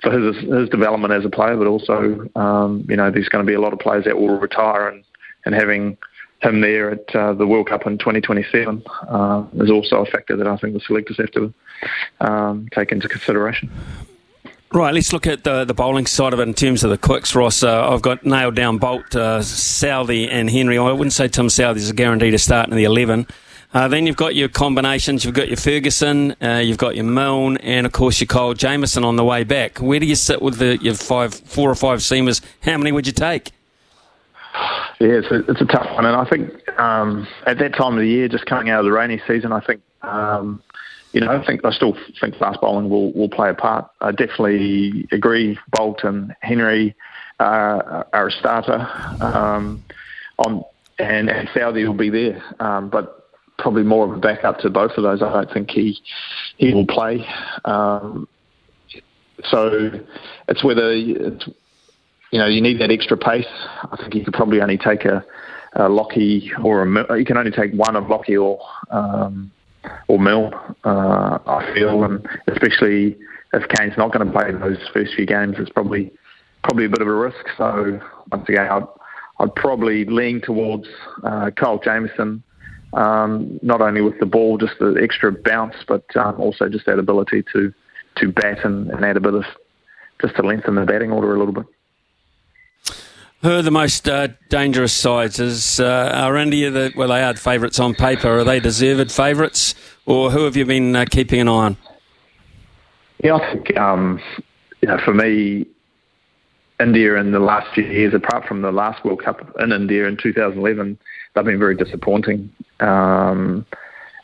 for 0.03 0.11
his 0.11 0.37
his 0.37 0.69
development 0.69 1.13
as 1.13 1.25
a 1.25 1.31
player, 1.31 1.57
but 1.57 1.67
also 1.67 2.29
um, 2.35 2.85
you 2.89 2.97
know 2.97 3.11
there's 3.11 3.29
going 3.29 3.45
to 3.45 3.49
be 3.49 3.55
a 3.55 3.61
lot 3.61 3.73
of 3.73 3.79
players 3.79 4.05
that 4.05 4.19
will 4.19 4.39
retire 4.39 4.89
and 4.89 5.05
and 5.45 5.55
having 5.55 5.97
him 6.43 6.61
there 6.61 6.91
at 6.91 7.15
uh, 7.15 7.33
the 7.33 7.47
World 7.47 7.69
Cup 7.69 7.87
in 7.87 7.97
2027 7.97 8.83
uh, 9.09 9.45
is 9.55 9.71
also 9.71 10.03
a 10.03 10.07
factor 10.07 10.37
that 10.37 10.47
I 10.47 10.57
think 10.57 10.75
the 10.75 10.81
selectors 10.81 11.17
have 11.19 11.31
to 11.33 11.55
um, 12.21 12.69
take 12.75 12.93
into 12.93 13.09
consideration. 13.09 13.71
Right, 14.75 14.93
let's 14.93 15.13
look 15.13 15.29
at 15.29 15.45
the, 15.45 15.65
the 15.65 15.73
bowling 15.73 16.05
side 16.07 16.33
of 16.33 16.41
it 16.41 16.49
in 16.49 16.53
terms 16.53 16.83
of 16.83 16.91
the 16.91 16.99
quicks, 16.99 17.37
Ross. 17.37 17.63
Uh, 17.63 17.89
I've 17.89 18.03
got 18.03 18.27
nailed 18.27 18.57
down 18.57 18.81
Boult, 18.81 19.15
uh, 19.15 19.41
Southey, 19.41 20.29
and 20.29 20.51
Henry. 20.51 20.77
I 20.79 20.91
wouldn't 20.91 21.13
say 21.13 21.29
Tim 21.29 21.49
Southey's 21.49 21.91
a 21.91 21.95
guarantee 21.95 22.33
to 22.33 22.39
start 22.39 22.69
in 22.69 22.77
the 22.77 22.83
11. 22.83 23.29
Uh, 23.73 23.87
then 23.87 24.05
you've 24.05 24.17
got 24.17 24.35
your 24.35 24.49
combinations. 24.49 25.25
You've 25.25 25.35
got 25.35 25.47
your 25.47 25.59
Ferguson, 25.59 26.35
uh, 26.43 26.61
you've 26.65 26.79
got 26.79 26.97
your 26.97 27.05
Milne, 27.05 27.57
and 27.59 27.87
of 27.87 27.93
course 27.93 28.21
your 28.21 28.27
Kyle 28.27 28.53
Jamieson 28.53 29.05
on 29.05 29.15
the 29.15 29.23
way 29.23 29.45
back. 29.45 29.79
Where 29.79 30.01
do 30.01 30.07
you 30.07 30.17
sit 30.17 30.43
with 30.43 30.59
the, 30.59 30.77
your 30.79 30.95
five, 30.95 31.35
four 31.35 31.71
or 31.71 31.77
five 31.77 32.01
seamers? 32.01 32.41
How 32.63 32.77
many 32.77 32.91
would 32.91 33.07
you 33.07 33.13
take? 33.13 33.53
Yeah, 34.99 35.21
it's 35.21 35.31
a, 35.31 35.49
it's 35.49 35.61
a 35.61 35.67
tough 35.67 35.89
one, 35.95 36.05
and 36.05 36.17
I 36.17 36.25
think 36.25 36.81
um, 36.81 37.29
at 37.47 37.59
that 37.59 37.77
time 37.77 37.93
of 37.93 38.01
the 38.01 38.09
year, 38.09 38.27
just 38.27 38.47
coming 38.47 38.71
out 38.71 38.81
of 38.81 38.87
the 38.87 38.93
rainy 38.93 39.23
season, 39.29 39.53
I 39.53 39.61
think 39.61 39.83
um, 40.03 40.65
you 41.15 41.21
know 41.21 41.31
I 41.31 41.45
think 41.47 41.65
I 41.65 41.71
still 41.71 41.97
think 42.21 42.37
fast 42.37 42.61
bowling 42.61 42.91
will 42.91 43.13
will 43.13 43.29
play 43.29 43.51
a 43.51 43.55
part. 43.55 43.89
I 44.01 44.11
definitely 44.11 45.07
agree. 45.13 45.59
Boult 45.77 46.05
and 46.05 46.35
Henry 46.41 46.95
uh, 47.41 48.05
are 48.13 48.29
a 48.29 48.31
starter, 48.31 48.87
um, 49.21 49.83
on 50.39 50.65
and, 50.99 51.31
and 51.31 51.49
Southey 51.55 51.87
will 51.87 51.95
be 51.95 52.11
there, 52.11 52.43
um, 52.61 52.89
but 52.91 53.31
probably 53.59 53.83
more 53.83 54.05
of 54.07 54.17
a 54.17 54.21
backup 54.21 54.59
to 54.59 54.71
both 54.71 54.93
of 54.97 55.03
those. 55.03 55.23
I 55.23 55.33
don't 55.33 55.53
think 55.53 55.71
he 55.71 55.99
he 56.59 56.75
will 56.75 56.87
play. 56.87 57.27
Um, 57.65 58.29
so 59.45 59.91
it's 60.49 60.63
whether 60.63 60.91
it's 60.93 61.49
you 62.35 62.41
know, 62.41 62.47
you 62.47 62.61
need 62.61 62.81
that 62.81 62.91
extra 62.91 63.17
pace. 63.17 63.47
I 63.93 63.97
think 63.97 64.13
you 64.13 64.25
could 64.25 64.35
probably 64.35 64.61
only 64.61 64.77
take 64.77 65.05
a, 65.05 65.25
a 65.75 65.89
Lockie 65.89 66.51
or 66.65 66.83
a 66.83 67.17
you 67.17 67.25
can 67.25 67.37
only 67.37 67.53
take 67.53 67.73
one 67.75 67.95
of 67.95 68.09
Lockie 68.09 68.37
or 68.37 68.59
um, 68.91 69.53
or 70.09 70.19
Milne. 70.19 70.55
Uh, 70.85 71.39
I 71.47 71.73
feel, 71.75 72.05
and 72.05 72.27
especially 72.49 73.17
if 73.53 73.69
Kane's 73.69 73.97
not 73.97 74.13
going 74.13 74.27
to 74.27 74.33
play 74.33 74.53
those 74.53 74.79
first 74.93 75.15
few 75.15 75.27
games, 75.27 75.57
it's 75.59 75.71
probably 75.71 76.13
probably 76.63 76.87
a 76.87 76.89
bit 76.89 77.03
of 77.03 77.09
a 77.09 77.15
risk. 77.15 77.45
So 77.59 78.01
once 78.33 78.49
again, 78.49 78.67
I'd, 78.71 78.87
I'd 79.41 79.55
probably 79.55 80.05
lean 80.05 80.41
towards 80.41 80.87
uh, 81.23 81.51
Kyle 81.51 81.79
Jamieson. 81.79 82.43
Um, 82.95 83.59
not 83.61 83.81
only 83.81 84.01
with 84.01 84.19
the 84.21 84.27
ball, 84.27 84.57
just 84.57 84.79
the 84.79 84.97
extra 85.03 85.33
bounce, 85.33 85.75
but 85.87 86.05
um, 86.17 86.41
also 86.41 86.69
just 86.69 86.87
that 86.87 86.99
ability 86.99 87.45
to 87.53 87.73
to 88.17 88.31
bat 88.31 88.65
and, 88.65 88.91
and 88.91 89.05
add 89.05 89.17
a 89.17 89.21
bit 89.21 89.35
of 89.35 89.45
just 90.21 90.37
to 90.37 90.43
lengthen 90.43 90.77
the 90.77 90.85
batting 90.85 91.11
order 91.11 91.35
a 91.35 91.39
little 91.39 91.53
bit. 91.53 91.67
Who 93.45 93.51
are 93.51 93.61
the 93.61 93.71
most 93.71 94.09
uh, 94.09 94.29
dangerous 94.49 94.95
sides? 94.95 95.39
Is 95.39 95.79
uh, 95.79 96.11
are 96.15 96.35
India 96.39 96.71
the 96.71 96.95
well 96.97 97.09
they 97.09 97.23
are 97.23 97.37
favourites 97.37 97.79
on 97.79 97.95
paper? 97.95 98.39
Are 98.39 98.43
they 98.43 98.59
deserved 98.59 99.13
favourites, 99.13 99.75
or 100.07 100.31
who 100.31 100.45
have 100.45 100.57
you 100.57 100.65
been 100.65 100.97
uh, 100.97 101.05
keeping 101.05 101.41
an 101.41 101.49
eye 101.49 101.53
on? 101.53 101.77
Yeah, 103.23 103.35
I 103.35 103.53
think 103.53 103.77
um, 103.77 104.19
you 104.81 104.89
know 104.89 104.97
for 105.05 105.13
me, 105.13 105.67
India 106.81 107.17
in 107.17 107.33
the 107.33 107.39
last 107.39 107.75
few 107.75 107.85
years, 107.85 108.15
apart 108.15 108.49
from 108.49 108.63
the 108.63 108.73
last 108.73 109.05
World 109.05 109.23
Cup 109.23 109.55
in 109.61 109.73
India 109.73 110.09
in 110.09 110.17
2011, 110.17 110.99
they've 111.35 111.45
been 111.45 111.59
very 111.59 111.77
disappointing. 111.77 112.51
Um, 112.81 113.67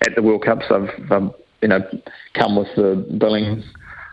at 0.01 0.15
the 0.15 0.23
World 0.23 0.47
Cups, 0.47 0.65
I've, 0.71 1.13
um, 1.13 1.35
you 1.61 1.69
know 1.69 1.87
come 2.33 2.57
with 2.57 2.75
the 2.75 2.95
billing 3.19 3.65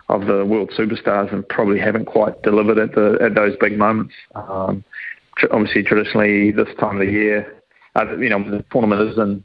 of 0.09 0.25
the 0.25 0.45
world 0.45 0.71
superstars 0.77 1.31
and 1.33 1.47
probably 1.49 1.79
haven't 1.79 2.05
quite 2.05 2.41
delivered 2.43 2.77
at 2.77 2.95
the 2.95 3.17
at 3.21 3.35
those 3.35 3.55
big 3.59 3.77
moments. 3.77 4.13
Um, 4.35 4.83
tr- 5.37 5.47
obviously, 5.51 5.83
traditionally 5.83 6.51
this 6.51 6.69
time 6.79 6.99
of 6.99 7.05
the 7.05 7.11
year, 7.11 7.61
uh, 7.95 8.15
you 8.17 8.29
know, 8.29 8.43
the 8.43 8.63
tournament 8.71 9.01
is 9.09 9.17
in 9.17 9.43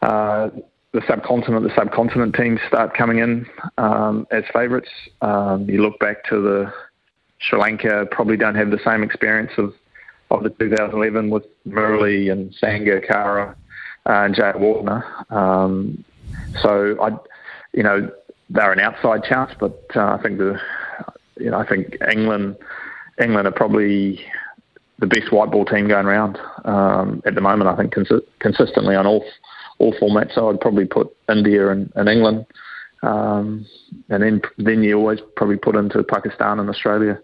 uh, 0.00 0.50
the 0.92 1.02
subcontinent. 1.06 1.64
The 1.64 1.74
subcontinent 1.74 2.34
teams 2.34 2.60
start 2.68 2.94
coming 2.94 3.18
in 3.18 3.46
um, 3.78 4.26
as 4.30 4.44
favourites. 4.52 4.90
Um, 5.20 5.68
you 5.68 5.82
look 5.82 5.98
back 5.98 6.24
to 6.30 6.40
the 6.40 6.72
Sri 7.38 7.58
Lanka, 7.58 8.06
probably 8.10 8.36
don't 8.36 8.54
have 8.54 8.70
the 8.70 8.80
same 8.84 9.02
experience 9.02 9.52
of 9.58 9.74
of 10.30 10.42
the 10.42 10.50
2011 10.50 11.28
with 11.28 11.44
Murali 11.66 12.32
and 12.32 12.54
Sangakkara 12.62 13.50
uh, 13.50 13.54
and 14.06 14.34
Jayawardene. 14.34 15.30
Um, 15.30 16.04
so 16.62 16.96
I, 17.02 17.10
you 17.74 17.82
know, 17.82 18.10
they're 18.52 18.72
an 18.72 18.80
outside 18.80 19.24
chance, 19.24 19.52
but 19.58 19.84
uh, 19.96 20.16
I 20.18 20.22
think 20.22 20.38
the 20.38 20.60
you 21.38 21.50
know 21.50 21.58
I 21.58 21.66
think 21.66 21.96
England 22.10 22.56
England 23.20 23.48
are 23.48 23.52
probably 23.52 24.24
the 24.98 25.06
best 25.06 25.32
white 25.32 25.50
ball 25.50 25.64
team 25.64 25.88
going 25.88 26.06
around 26.06 26.38
um, 26.64 27.22
at 27.26 27.34
the 27.34 27.40
moment. 27.40 27.68
I 27.68 27.76
think 27.76 27.92
cons- 27.92 28.22
consistently 28.38 28.94
on 28.94 29.06
all 29.06 29.24
all 29.78 29.92
formats. 29.94 30.34
So 30.34 30.48
I'd 30.50 30.60
probably 30.60 30.84
put 30.84 31.14
India 31.28 31.70
and, 31.70 31.90
and 31.96 32.08
England, 32.08 32.46
um, 33.02 33.66
and 34.10 34.22
then 34.22 34.42
then 34.58 34.82
you 34.82 34.98
always 34.98 35.20
probably 35.36 35.56
put 35.56 35.74
into 35.74 36.02
Pakistan 36.02 36.60
and 36.60 36.68
Australia, 36.68 37.18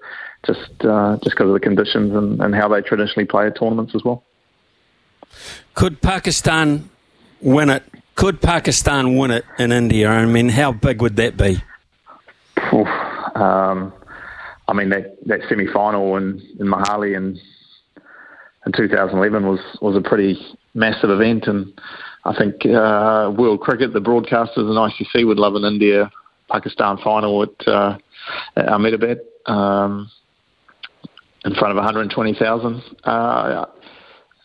just 0.47 0.73
uh, 0.81 1.19
just 1.23 1.37
because 1.37 1.49
of 1.49 1.55
the 1.55 1.61
conditions 1.61 2.15
and, 2.15 2.41
and 2.41 2.55
how 2.55 2.69
they 2.69 2.81
traditionally 2.81 3.27
play 3.27 3.47
at 3.47 3.59
tournaments 3.59 3.95
as 3.95 4.03
well. 4.03 4.25
Could 5.75 6.01
Pakistan 6.01 6.89
win 7.41 7.69
it 7.69 7.85
could 8.19 8.43
Pakistan 8.43 9.17
win 9.17 9.31
it 9.31 9.45
in 9.61 9.71
India? 9.71 10.09
I 10.09 10.27
mean, 10.27 10.49
how 10.49 10.73
big 10.73 11.01
would 11.01 11.15
that 11.17 11.37
be? 11.37 11.63
Um, 13.37 13.93
I 14.67 14.73
mean, 14.75 14.89
that, 14.91 15.17
that 15.27 15.41
semi 15.49 15.69
final 15.73 16.17
in, 16.17 16.43
in 16.59 16.67
Mohali 16.67 17.17
in, 17.17 17.39
in 18.67 18.73
2011 18.73 19.47
was, 19.47 19.61
was 19.81 19.95
a 19.95 20.01
pretty 20.01 20.37
massive 20.75 21.11
event. 21.11 21.47
And 21.47 21.81
I 22.25 22.37
think 22.37 22.67
uh, 22.67 23.33
World 23.39 23.61
Cricket, 23.61 23.93
the 23.93 24.01
broadcasters 24.01 24.57
and 24.57 24.75
ICC 24.75 25.25
would 25.25 25.39
love 25.39 25.55
an 25.55 25.65
India 25.65 26.11
Pakistan 26.51 26.99
final 27.05 27.45
at, 27.45 27.69
uh, 27.69 27.99
at 28.57 28.69
Ahmedabad 28.69 29.21
um, 29.47 30.11
in 31.45 31.55
front 31.55 31.71
of 31.71 31.77
120,000. 31.77 32.83
Uh, 33.05 33.67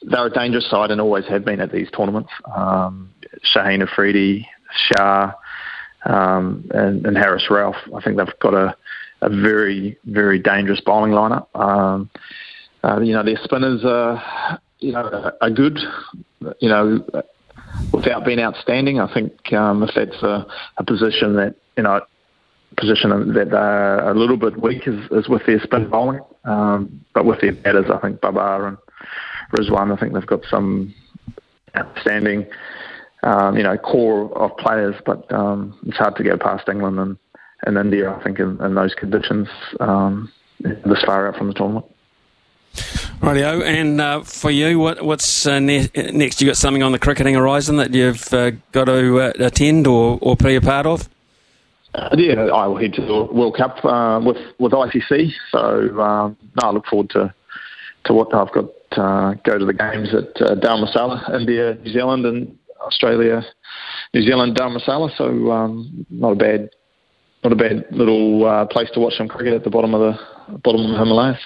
they're 0.06 0.28
a 0.28 0.30
dangerous 0.30 0.70
side 0.70 0.92
and 0.92 1.00
always 1.02 1.26
have 1.28 1.46
been 1.46 1.60
at 1.60 1.72
these 1.72 1.90
tournaments. 1.92 2.30
Um, 2.56 3.12
Shaheen 3.56 3.82
Afridi, 3.82 4.48
Shah, 4.88 5.34
um, 6.06 6.70
and, 6.72 7.06
and, 7.06 7.18
Haris 7.18 7.48
Rauf. 7.50 7.76
I 7.96 8.02
think 8.02 8.18
they've 8.18 8.40
got 8.40 8.54
a, 8.54 8.76
a 9.22 9.30
very, 9.30 9.98
very 10.06 10.40
dangerous 10.40 10.82
bowling 10.82 11.12
lineup. 11.12 11.48
Um, 11.56 12.10
uh, 12.84 13.00
you 13.00 13.14
know, 13.14 13.24
their 13.24 13.40
spinners 13.44 13.84
are, 13.86 14.60
you 14.80 14.92
know, 14.92 15.32
are 15.40 15.50
good. 15.50 15.80
You 16.60 16.70
know, 16.70 17.06
without 17.94 18.26
being 18.26 18.40
outstanding. 18.40 19.00
I 19.00 19.12
think 19.14 19.54
um, 19.54 19.84
if 19.84 19.92
that's 19.96 20.22
a, 20.24 20.46
a, 20.78 20.84
position 20.84 21.36
that 21.38 21.56
you 21.78 21.84
know, 21.84 22.02
position 22.78 23.34
that 23.34 23.52
they're 23.52 24.10
a 24.10 24.14
little 24.14 24.38
bit 24.38 24.62
weak 24.62 24.88
is, 24.88 25.00
is 25.12 25.30
with 25.30 25.46
their 25.46 25.60
spin 25.62 25.90
bowling. 25.90 26.22
Um, 26.46 27.06
but 27.14 27.26
with 27.26 27.42
their 27.42 27.54
batters, 27.54 27.86
I 27.94 28.00
think 28.00 28.22
Babar 28.22 28.68
and 28.68 28.78
Rizwan, 29.54 29.96
I 29.96 30.00
think 30.00 30.14
they've 30.14 30.26
got 30.26 30.42
some 30.50 30.94
outstanding 31.76 32.48
um, 33.24 33.56
you 33.58 33.64
know, 33.64 33.78
core 33.78 34.38
of 34.38 34.56
players, 34.58 34.96
but 35.06 35.32
um, 35.32 35.78
it's 35.86 35.98
hard 35.98 36.16
to 36.18 36.24
go 36.24 36.38
past 36.38 36.68
England 36.68 37.00
and, 37.00 37.18
and 37.66 37.78
India, 37.78 38.12
I 38.12 38.22
think, 38.22 38.40
in, 38.40 38.62
in 38.62 38.76
those 38.76 38.94
conditions 38.94 39.48
um, 39.80 40.32
this 40.60 41.02
far 41.06 41.28
out 41.28 41.38
from 41.38 41.48
the 41.48 41.54
tournament. 41.54 41.86
Rightio, 43.22 43.64
and 43.64 44.02
uh, 44.02 44.22
for 44.24 44.52
you, 44.52 44.80
what, 44.80 45.04
what's 45.04 45.46
uh, 45.48 45.60
ne- 45.60 45.90
next? 45.96 46.42
You 46.42 46.48
got 46.48 46.58
something 46.58 46.84
on 46.84 46.92
the 46.92 47.00
cricketing 47.00 47.36
horizon 47.36 47.78
that 47.78 47.94
you've 47.94 48.34
uh, 48.34 48.52
got 48.74 48.86
to 48.86 49.22
uh, 49.22 49.32
attend 49.40 49.88
or, 49.88 50.20
or 50.22 50.36
play 50.36 50.56
a 50.56 50.62
part 50.62 50.86
of? 50.86 51.08
Uh, 51.94 52.10
yeah, 52.18 52.34
I 52.34 52.68
will 52.68 52.78
head 52.78 52.94
to 52.94 53.02
the 53.02 53.24
World 53.32 53.56
Cup 53.56 53.86
uh, 53.86 54.20
with 54.26 54.38
with 54.58 54.72
ICC. 54.72 55.32
So 55.52 56.02
um, 56.02 56.36
no, 56.60 56.70
I 56.70 56.72
look 56.72 56.88
forward 56.88 57.12
to 57.12 57.34
to 58.06 58.14
what 58.14 58.34
I've 58.34 58.52
got. 58.52 58.66
Go 58.96 59.58
to 59.58 59.66
the 59.66 59.74
games 59.74 60.14
at 60.14 60.42
uh, 60.42 60.56
Dharamsala, 60.56 61.40
India, 61.40 61.76
New 61.76 61.92
Zealand, 61.92 62.26
and 62.26 62.58
Australia, 62.82 63.44
New 64.14 64.22
Zealand, 64.22 64.56
Dharamsala. 64.56 65.16
So 65.18 65.52
um, 65.52 66.06
not 66.10 66.32
a 66.32 66.36
bad, 66.36 66.70
not 67.44 67.54
a 67.54 67.56
bad 67.56 67.86
little 67.92 68.46
uh, 68.46 68.66
place 68.66 68.90
to 68.94 69.00
watch 69.00 69.14
some 69.14 69.28
cricket 69.28 69.54
at 69.54 69.64
the 69.64 69.70
bottom 69.70 69.94
of 69.94 70.02
the 70.02 70.58
bottom 70.64 70.82
of 70.86 70.92
the 70.92 70.98
Himalayas. 70.98 71.40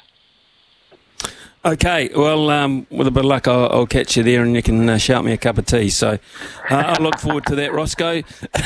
Okay, 1.66 2.10
well, 2.16 2.50
um, 2.50 2.88
with 2.90 3.08
a 3.08 3.12
bit 3.12 3.26
of 3.26 3.30
luck, 3.30 3.48
I'll, 3.48 3.70
I'll, 3.70 3.88
catch 3.88 4.16
you 4.16 4.24
there 4.24 4.44
and 4.44 4.56
you 4.56 4.62
can 4.62 4.88
uh, 4.88 4.98
shout 4.98 5.26
me 5.26 5.34
a 5.34 5.38
cup 5.38 5.58
of 5.58 5.66
tea. 5.66 5.90
So 5.90 6.12
uh, 6.70 6.76
I 6.76 7.02
look 7.02 7.18
forward 7.20 7.46
to 7.48 7.56
that, 7.56 7.74
Roscoe. 7.74 8.22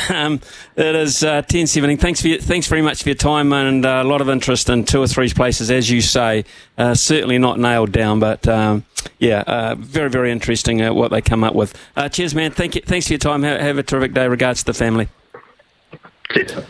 um, 0.09 0.39
it 0.75 0.95
is 0.95 1.23
uh, 1.23 1.41
10.17. 1.41 1.99
Thanks, 1.99 2.21
for 2.21 2.27
your, 2.27 2.39
thanks 2.39 2.67
very 2.67 2.81
much 2.81 3.01
for 3.01 3.09
your 3.09 3.15
time 3.15 3.53
and 3.53 3.85
uh, 3.85 4.01
a 4.03 4.07
lot 4.07 4.21
of 4.21 4.29
interest 4.29 4.69
in 4.69 4.83
two 4.83 5.01
or 5.01 5.07
three 5.07 5.29
places, 5.29 5.71
as 5.71 5.89
you 5.89 6.01
say. 6.01 6.43
Uh, 6.77 6.93
certainly 6.93 7.37
not 7.39 7.59
nailed 7.59 7.91
down, 7.91 8.19
but 8.19 8.47
um, 8.47 8.85
yeah, 9.19 9.41
uh, 9.47 9.75
very, 9.79 10.09
very 10.09 10.31
interesting 10.31 10.81
uh, 10.81 10.93
what 10.93 11.09
they 11.11 11.21
come 11.21 11.43
up 11.43 11.55
with. 11.55 11.73
cheers, 12.11 12.35
man. 12.35 12.51
Thank 12.51 12.75
you. 12.75 12.81
Thanks 12.81 13.07
for 13.07 13.13
your 13.13 13.19
time. 13.19 13.41
Have, 13.43 13.61
have 13.61 13.77
a 13.77 13.83
terrific 13.83 14.13
day. 14.13 14.27
Regards 14.27 14.59
to 14.59 14.65
the 14.65 14.73
family. 14.73 15.07
Cheers. 16.33 16.65